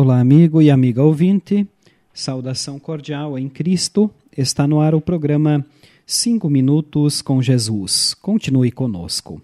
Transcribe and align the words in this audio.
Olá, 0.00 0.20
amigo 0.20 0.62
e 0.62 0.70
amiga 0.70 1.02
ouvinte. 1.02 1.66
Saudação 2.14 2.78
cordial 2.78 3.36
em 3.36 3.48
Cristo. 3.48 4.08
Está 4.36 4.64
no 4.64 4.80
ar 4.80 4.94
o 4.94 5.00
programa 5.00 5.66
5 6.06 6.48
Minutos 6.48 7.20
com 7.20 7.42
Jesus. 7.42 8.14
Continue 8.14 8.70
conosco. 8.70 9.42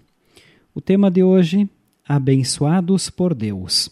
O 0.73 0.79
tema 0.79 1.11
de 1.11 1.21
hoje: 1.21 1.69
Abençoados 2.07 3.09
por 3.09 3.35
Deus. 3.35 3.89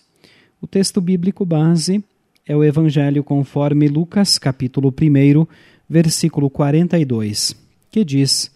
O 0.61 0.65
texto 0.65 1.01
bíblico 1.01 1.45
base 1.45 2.01
é 2.47 2.55
o 2.55 2.63
Evangelho 2.63 3.25
conforme 3.25 3.89
Lucas, 3.89 4.37
capítulo 4.37 4.87
1, 4.87 5.45
versículo 5.89 6.49
42, 6.49 7.57
que 7.91 8.05
diz: 8.05 8.49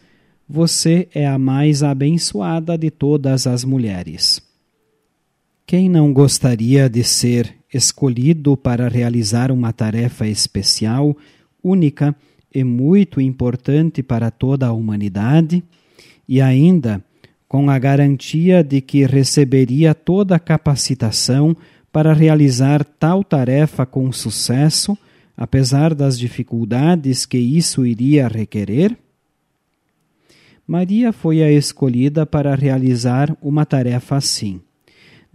Você 0.47 1.09
é 1.13 1.27
a 1.27 1.38
mais 1.38 1.83
abençoada 1.83 2.77
de 2.77 2.89
todas 2.89 3.45
as 3.45 3.66
mulheres. 3.66 4.41
Quem 5.66 5.89
não 5.89 6.13
gostaria 6.13 6.89
de 6.89 7.03
ser 7.03 7.56
escolhido 7.73 8.55
para 8.55 8.88
realizar 8.88 9.52
uma 9.52 9.73
tarefa 9.73 10.27
especial, 10.27 11.16
única 11.63 12.16
e 12.53 12.63
muito 12.63 13.20
importante 13.20 14.02
para 14.02 14.31
toda 14.31 14.67
a 14.67 14.71
humanidade, 14.71 15.63
e 16.27 16.41
ainda 16.41 17.03
com 17.48 17.70
a 17.70 17.80
garantia 17.80 18.63
de 18.63 18.81
que 18.81 19.05
receberia 19.05 19.94
toda 19.95 20.35
a 20.35 20.39
capacitação 20.39 21.55
para 21.91 22.13
realizar 22.13 22.84
tal 22.84 23.23
tarefa 23.23 23.86
com 23.86 24.11
sucesso, 24.11 24.97
apesar 25.36 25.94
das 25.94 26.20
dificuldades 26.20 27.25
que 27.25 27.38
isso 27.38 27.86
iria 27.86 28.27
requerer? 28.27 28.97
Maria 30.67 31.13
foi 31.13 31.41
a 31.41 31.50
escolhida 31.50 32.25
para 32.25 32.53
realizar 32.53 33.36
uma 33.41 33.66
tarefa 33.66 34.17
assim. 34.17 34.59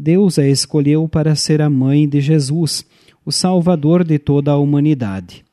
Deus 0.02 0.36
a 0.36 0.44
escolheu 0.44 1.06
para 1.06 1.36
ser 1.36 1.62
a 1.62 1.70
mãe 1.70 2.08
de 2.08 2.20
Jesus, 2.20 2.84
o 3.24 3.30
Salvador 3.30 4.02
de 4.02 4.18
toda 4.18 4.50
a 4.50 4.56
humanidade. 4.56 5.44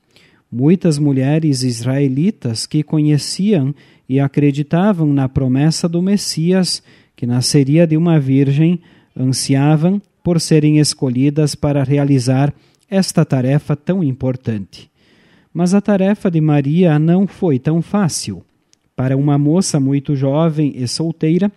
Muitas 0.50 0.98
mulheres 0.98 1.62
israelitas 1.62 2.66
que 2.66 2.82
conheciam 2.82 3.72
e 4.08 4.18
acreditavam 4.18 5.12
na 5.12 5.28
promessa 5.28 5.88
do 5.88 6.02
Messias, 6.02 6.82
que 7.14 7.26
nasceria 7.26 7.86
de 7.86 7.96
uma 7.96 8.18
virgem, 8.18 8.80
ansiavam 9.16 10.02
por 10.20 10.40
serem 10.40 10.80
escolhidas 10.80 11.54
para 11.54 11.84
realizar 11.84 12.52
esta 12.90 13.24
tarefa 13.24 13.76
tão 13.76 14.02
importante. 14.02 14.90
Mas 15.54 15.74
a 15.74 15.80
tarefa 15.80 16.28
de 16.28 16.40
Maria 16.40 16.98
não 16.98 17.24
foi 17.24 17.60
tão 17.60 17.80
fácil. 17.80 18.42
Para 18.96 19.16
uma 19.16 19.38
moça 19.38 19.78
muito 19.78 20.16
jovem 20.16 20.72
e 20.74 20.88
solteira, 20.88 21.52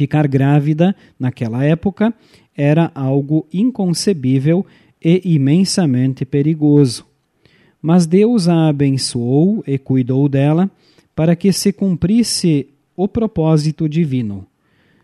Ficar 0.00 0.26
grávida, 0.26 0.96
naquela 1.18 1.62
época, 1.62 2.14
era 2.56 2.90
algo 2.94 3.46
inconcebível 3.52 4.64
e 5.04 5.20
imensamente 5.26 6.24
perigoso. 6.24 7.04
Mas 7.82 8.06
Deus 8.06 8.48
a 8.48 8.70
abençoou 8.70 9.62
e 9.66 9.76
cuidou 9.76 10.26
dela 10.26 10.70
para 11.14 11.36
que 11.36 11.52
se 11.52 11.70
cumprisse 11.70 12.68
o 12.96 13.06
propósito 13.06 13.86
divino. 13.86 14.46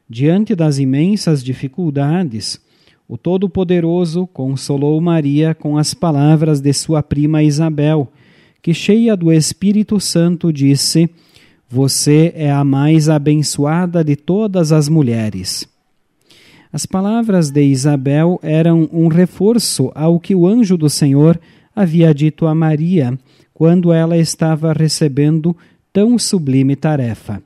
Diante 0.08 0.54
das 0.54 0.78
imensas 0.78 1.44
dificuldades, 1.44 2.58
o 3.06 3.18
Todo-Poderoso 3.18 4.26
consolou 4.26 4.98
Maria 4.98 5.54
com 5.54 5.76
as 5.76 5.92
palavras 5.92 6.58
de 6.58 6.72
sua 6.72 7.02
prima 7.02 7.42
Isabel, 7.42 8.10
que, 8.62 8.72
cheia 8.72 9.14
do 9.14 9.30
Espírito 9.30 10.00
Santo, 10.00 10.50
disse: 10.50 11.10
você 11.68 12.32
é 12.36 12.50
a 12.50 12.62
mais 12.62 13.08
abençoada 13.08 14.04
de 14.04 14.14
todas 14.14 14.72
as 14.72 14.88
mulheres. 14.88 15.68
As 16.72 16.86
palavras 16.86 17.50
de 17.50 17.62
Isabel 17.62 18.38
eram 18.42 18.88
um 18.92 19.08
reforço 19.08 19.90
ao 19.94 20.20
que 20.20 20.34
o 20.34 20.46
anjo 20.46 20.76
do 20.76 20.90
Senhor 20.90 21.40
havia 21.74 22.14
dito 22.14 22.46
a 22.46 22.54
Maria 22.54 23.18
quando 23.52 23.92
ela 23.92 24.16
estava 24.16 24.72
recebendo 24.72 25.56
tão 25.92 26.18
sublime 26.18 26.76
tarefa. 26.76 27.42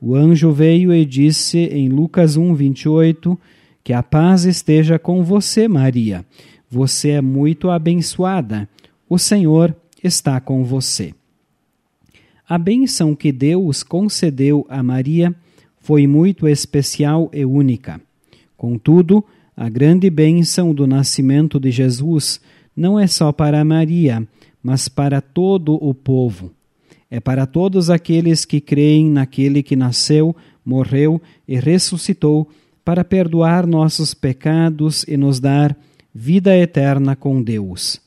O 0.00 0.14
anjo 0.14 0.52
veio 0.52 0.94
e 0.94 1.04
disse 1.04 1.58
em 1.58 1.88
Lucas 1.88 2.36
1, 2.36 2.54
28, 2.54 3.38
que 3.82 3.92
a 3.92 4.02
paz 4.02 4.44
esteja 4.44 4.98
com 4.98 5.24
você, 5.24 5.66
Maria. 5.66 6.24
Você 6.70 7.10
é 7.10 7.20
muito 7.20 7.70
abençoada. 7.70 8.68
O 9.08 9.18
Senhor 9.18 9.74
está 10.02 10.40
com 10.40 10.62
você. 10.62 11.12
A 12.48 12.56
bênção 12.56 13.14
que 13.14 13.30
Deus 13.30 13.82
concedeu 13.82 14.64
a 14.70 14.82
Maria 14.82 15.34
foi 15.80 16.06
muito 16.06 16.48
especial 16.48 17.30
e 17.30 17.44
única. 17.44 18.00
Contudo, 18.56 19.22
a 19.54 19.68
grande 19.68 20.08
bênção 20.08 20.72
do 20.72 20.86
nascimento 20.86 21.60
de 21.60 21.70
Jesus 21.70 22.40
não 22.74 22.98
é 22.98 23.06
só 23.06 23.32
para 23.32 23.62
Maria, 23.64 24.26
mas 24.62 24.88
para 24.88 25.20
todo 25.20 25.74
o 25.74 25.92
povo. 25.92 26.50
É 27.10 27.20
para 27.20 27.44
todos 27.44 27.90
aqueles 27.90 28.46
que 28.46 28.62
creem 28.62 29.10
naquele 29.10 29.62
que 29.62 29.76
nasceu, 29.76 30.34
morreu 30.64 31.20
e 31.46 31.58
ressuscitou 31.58 32.48
para 32.82 33.04
perdoar 33.04 33.66
nossos 33.66 34.14
pecados 34.14 35.04
e 35.06 35.18
nos 35.18 35.38
dar 35.38 35.76
vida 36.14 36.56
eterna 36.56 37.14
com 37.14 37.42
Deus. 37.42 38.00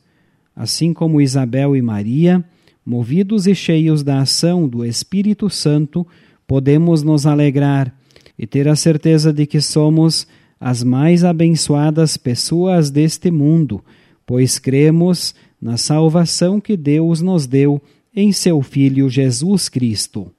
Assim 0.55 0.93
como 0.93 1.21
Isabel 1.21 1.75
e 1.75 1.81
Maria, 1.81 2.43
movidos 2.85 3.47
e 3.47 3.55
cheios 3.55 4.03
da 4.03 4.21
ação 4.21 4.67
do 4.67 4.83
Espírito 4.85 5.49
Santo, 5.49 6.05
podemos 6.47 7.03
nos 7.03 7.25
alegrar 7.25 7.95
e 8.37 8.47
ter 8.47 8.67
a 8.67 8.75
certeza 8.75 9.31
de 9.31 9.45
que 9.45 9.61
somos 9.61 10.27
as 10.59 10.83
mais 10.83 11.23
abençoadas 11.23 12.17
pessoas 12.17 12.89
deste 12.89 13.31
mundo, 13.31 13.83
pois 14.25 14.59
cremos 14.59 15.33
na 15.61 15.77
salvação 15.77 16.59
que 16.59 16.75
Deus 16.75 17.21
nos 17.21 17.47
deu 17.47 17.81
em 18.15 18.31
seu 18.31 18.61
Filho 18.61 19.09
Jesus 19.09 19.69
Cristo. 19.69 20.31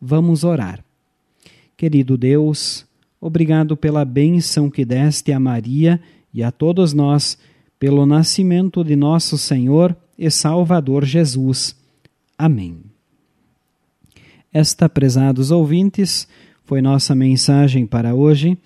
Vamos 0.00 0.44
orar. 0.44 0.84
Querido 1.76 2.16
Deus, 2.16 2.86
obrigado 3.20 3.76
pela 3.76 4.04
bênção 4.04 4.70
que 4.70 4.84
deste 4.84 5.32
a 5.32 5.40
Maria 5.40 6.00
e 6.32 6.42
a 6.42 6.50
todos 6.50 6.92
nós 6.92 7.38
pelo 7.84 8.06
nascimento 8.06 8.82
de 8.82 8.96
nosso 8.96 9.36
Senhor 9.36 9.94
e 10.18 10.30
Salvador 10.30 11.04
Jesus. 11.04 11.76
Amém. 12.38 12.78
Esta, 14.50 14.88
prezados 14.88 15.50
ouvintes, 15.50 16.26
foi 16.64 16.80
nossa 16.80 17.14
mensagem 17.14 17.84
para 17.84 18.14
hoje. 18.14 18.56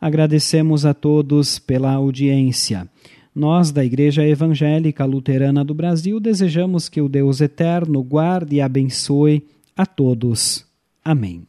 Agradecemos 0.00 0.84
a 0.84 0.92
todos 0.92 1.56
pela 1.56 1.92
audiência. 1.92 2.88
Nós, 3.32 3.70
da 3.70 3.84
Igreja 3.84 4.26
Evangélica 4.26 5.04
Luterana 5.04 5.64
do 5.64 5.72
Brasil, 5.72 6.18
desejamos 6.18 6.88
que 6.88 7.00
o 7.00 7.08
Deus 7.08 7.40
Eterno 7.40 8.02
guarde 8.02 8.56
e 8.56 8.60
abençoe 8.60 9.46
a 9.76 9.86
todos. 9.86 10.66
Amém. 11.04 11.46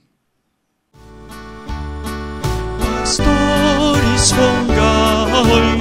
Pastores, 2.77 4.31
depressa 4.31 5.74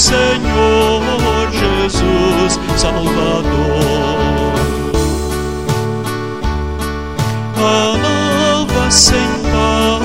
Senhor 0.00 1.02
Jesus 1.52 2.58
Salvador. 2.74 3.44
Alava 7.58 8.90
sentar 8.90 10.00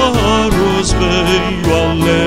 os 0.77 0.91
veio 0.91 1.75
alegre. 1.91 2.24